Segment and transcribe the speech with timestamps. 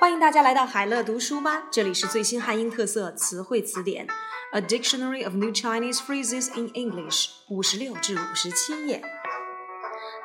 [0.00, 4.06] 欢迎大家来到海乐读书吧，这里是最新汉英特色词汇词典
[4.52, 9.02] ，A Dictionary of New Chinese Phrases in English，五十六至五十七页。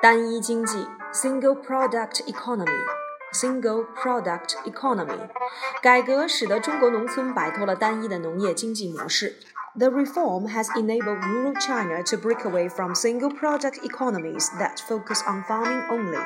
[0.02, 5.30] 单一经济 （Single Product Economy），Single Product Economy，
[5.82, 9.36] 改革使得中国农村摆脱了单一的农业经济模式。
[9.79, 15.43] The reform has enabled rural China to break away from single product economies that focus on
[15.45, 16.21] farming only.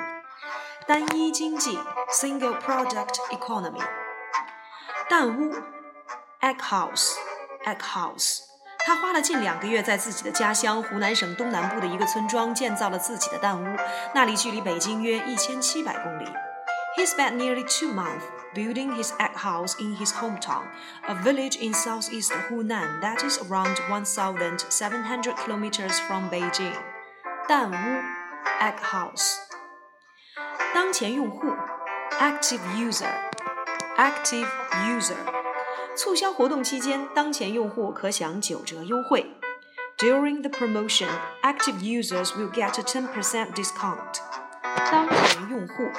[0.87, 1.79] 单一经济
[2.11, 3.83] （single product economy）。
[5.09, 5.55] 蛋屋
[6.41, 8.41] （egg house），egg house。
[8.87, 13.77] 他花了近两个月，在自己的家乡湖南省东南部的一个村庄建造了自己的蛋屋，
[14.15, 16.25] 那里距离北京约一千七百公里。
[16.97, 20.67] He spent nearly two months building his egg house in his hometown,
[21.07, 26.77] a village in southeast Hunan that is around 1,700 kilometers from Beijing.
[27.47, 28.03] 蛋屋
[28.61, 29.37] egg house.
[30.75, 31.55] 当前用户
[32.19, 33.13] active user
[33.97, 34.49] active
[34.87, 35.17] user.
[35.97, 39.35] 促销活动期间，当前用户可享九折优惠。
[39.99, 41.09] During the promotion,
[41.43, 44.21] active users will get a 10% discount.
[44.91, 45.91] 当前用户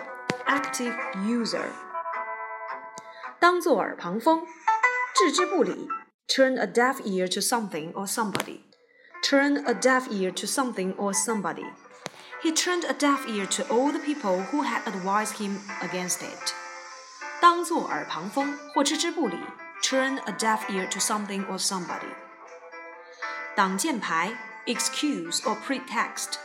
[0.45, 1.65] active user，
[3.43, 4.45] 当作耳旁风，
[5.15, 5.87] 置之不理，
[6.27, 8.61] turn a deaf ear to something or somebody.
[9.23, 11.65] Turn a deaf ear to something or somebody.
[12.41, 16.53] He turned a deaf ear to all the people who had advised him against it.
[17.41, 19.37] 当作耳旁风或置之不理，
[19.83, 22.13] turn a deaf ear to something or somebody.
[23.55, 24.33] 挡箭牌，
[24.65, 26.35] excuse or pretext.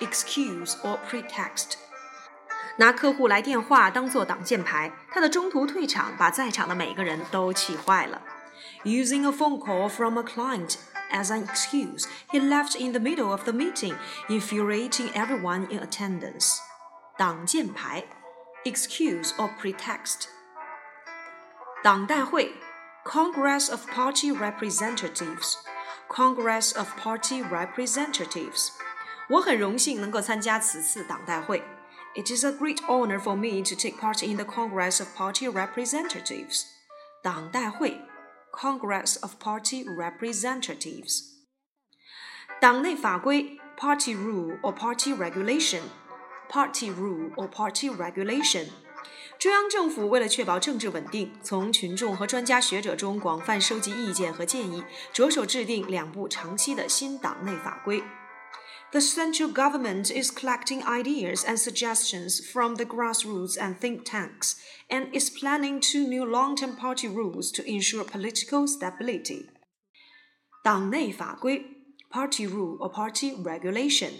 [0.00, 1.76] Excuse or pretext.
[2.77, 8.21] 拿客户来电话当做挡箭牌，他的中途退场把在场的每个人都气坏了。
[8.83, 10.75] Using a phone call from a client
[11.11, 13.95] as an excuse, he left in the middle of the meeting,
[14.27, 16.57] infuriating everyone in attendance.
[17.17, 18.05] 挡箭牌
[18.63, 20.25] ，excuse or pretext.
[21.83, 22.55] 党代会
[23.05, 25.53] ，Congress of Party Representatives.
[26.09, 28.69] Congress of Party Representatives.
[29.29, 31.63] 我很荣幸能够参加此次党代会。
[32.16, 36.64] it is a great honor for me to take part in the Congress of Party Representatives.
[37.22, 38.00] 党代会
[38.52, 41.22] Congress of Party Representatives.
[42.60, 45.82] 党内法规 Party Rule or Party Regulation.
[46.48, 48.68] Party Rule or Party Regulation.
[49.38, 54.82] 中央政府为了确保政治稳定，从群众和专家学者中广泛收集意见和建议，
[55.12, 58.02] 着手制定两部长期的新党内法规。
[58.92, 64.56] the central government is collecting ideas and suggestions from the grassroots and think tanks
[64.88, 69.50] and is planning two new long term party rules to ensure political stability.
[70.64, 71.64] 党内法规
[72.10, 74.12] Party Rule or Party Regulation.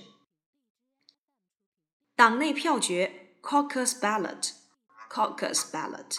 [2.15, 3.11] 党内票决
[3.43, 4.53] Caucus Ballot
[5.11, 6.19] Caucus Ballot.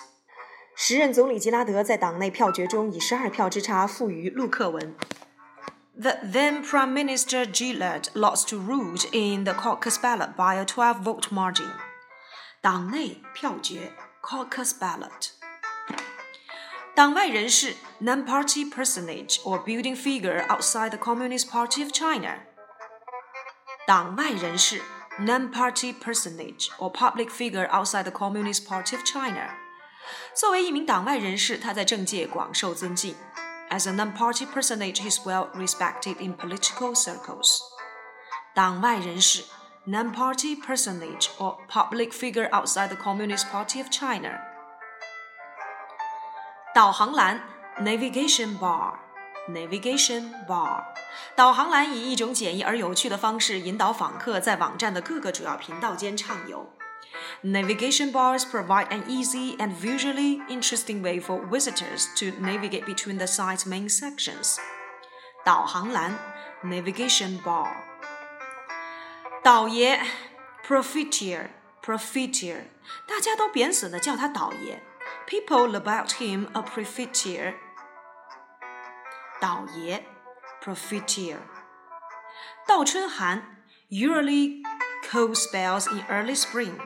[0.75, 4.95] 时任总理吉拉德在党内票决中以十二票之差负于陆克文。
[5.96, 11.00] the then Prime Minister Gillard lost to Rudd in the caucus ballot by a 12
[11.00, 11.70] vote margin.
[12.60, 15.32] 党内票决 caucus ballot.
[18.00, 22.38] non-party personage or building figure outside the Communist Party of China.
[25.18, 29.50] non-party personage or public figure outside the Communist Party of China.
[30.34, 33.14] 作为一名党外人士，他在政界广受尊敬。
[33.73, 37.61] as a non-party personage, he is well respected in political circles.
[38.55, 39.43] 党外人士
[39.85, 44.39] non-party personage or public figure outside the Communist Party of China.
[46.73, 47.41] 导航栏
[47.79, 48.93] navigation bar
[49.47, 50.83] navigation bar
[51.35, 56.67] 导航栏以一种简易而有趣的方式引导访客在网站的各个主要频道间畅游。
[57.43, 63.27] Navigation bars provide an easy and visually interesting way for visitors to navigate between the
[63.27, 64.59] site's main sections.
[65.45, 66.13] 导航栏
[66.63, 67.73] navigation bar
[69.41, 69.99] 导爷
[70.67, 71.47] profiteer
[71.81, 72.65] profiteer
[73.07, 74.83] 大家都贬损的叫他倒爷
[75.25, 77.55] people about him a profiteer
[79.39, 80.05] 倒爷
[80.61, 81.37] profiteer
[82.67, 84.61] 倒春寒 usually
[85.13, 86.79] cold spells in early spring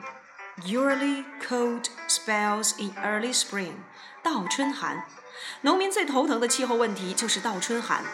[0.64, 3.72] Usually cold spells in early spring，
[4.22, 5.04] 倒春寒。
[5.62, 8.04] 农民最头疼的气候问题就是倒春寒。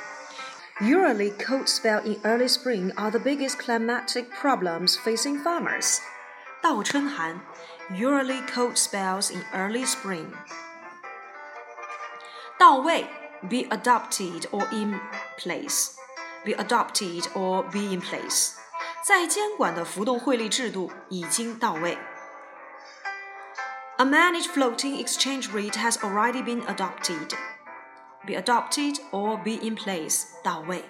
[0.81, 5.99] Usually cold spells in early spring are the biggest climatic problems facing farmers.
[6.63, 7.41] 倒春寒，
[7.91, 10.33] usually cold spells in early spring.
[12.59, 13.07] 到位，
[13.43, 14.99] be adopted or in
[15.37, 15.91] place.
[16.45, 18.57] be adopted or be in place，
[19.08, 21.96] 在监管的浮动汇率制度已经到位。
[23.98, 27.30] A managed floating exchange rate has already been adopted.
[28.26, 30.86] Be adopted or be in place，到位。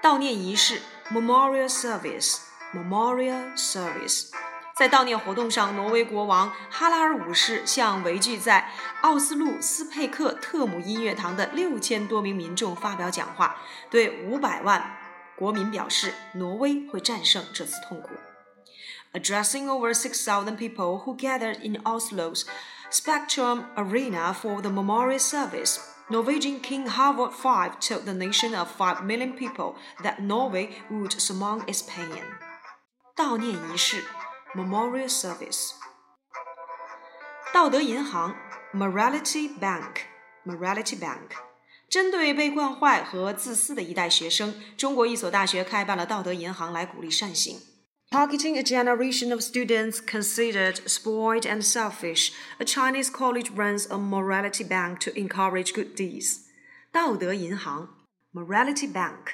[0.00, 2.36] 悼念仪式 memorial service
[2.72, 4.30] memorial service，
[4.76, 8.70] 在悼念活动上，挪威国王哈拉尔五世向围聚在
[9.00, 13.56] 奥斯陆斯佩克特姆音乐堂的六千多名民众发表讲话，
[13.90, 14.96] 对五百万
[15.36, 18.10] 国民表示挪威会战胜这次痛苦。
[19.12, 22.44] Addressing over 6,000 people who gathered in Oslo's
[22.90, 25.78] Spectrum Arena for the memorial service,
[26.10, 31.68] Norwegian King Harald V told the nation of 5 million people that Norway would surmount
[31.68, 32.24] its pain.
[33.16, 34.04] 悼念仪式
[34.54, 35.72] （Memorial Service）。
[37.52, 38.34] 道德银行
[38.74, 40.02] （Morality bank,
[40.44, 41.53] morality Bank。
[41.93, 47.59] 针对被惯坏和自私的一代学生，中国一所大学开办了道德银行来鼓励善行。
[48.11, 54.99] Targeting a generation of students considered spoiled and selfish, a Chinese college runs a morality bank
[54.99, 56.39] to encourage good deeds.
[56.91, 57.89] 道德银行
[58.33, 59.33] Morality Bank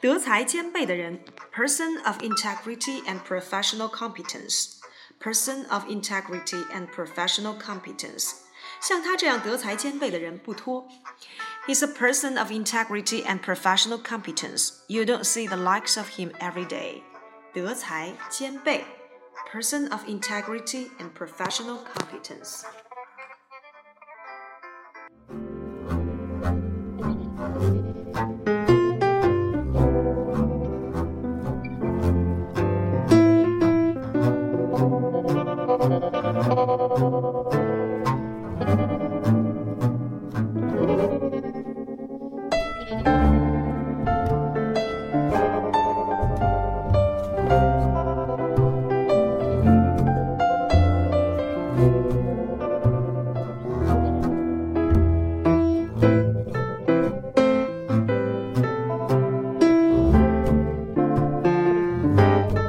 [0.00, 1.20] 德才兼备的人，
[1.54, 8.34] person of integrity and professional competence。person of integrity and professional competence。
[8.82, 10.88] 像他这样德才兼备的人不多。
[11.66, 14.70] He's a person of integrity and professional competence.
[14.86, 17.02] You don't see the likes of him every day.
[17.52, 18.84] 德才兼备，
[19.52, 22.62] person of integrity and professional competence。
[62.15, 62.62] you